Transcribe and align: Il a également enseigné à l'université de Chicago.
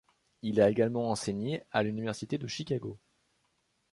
Il 0.41 0.59
a 0.61 0.67
également 0.71 1.11
enseigné 1.11 1.61
à 1.71 1.83
l'université 1.83 2.39
de 2.39 2.47
Chicago. 2.47 2.97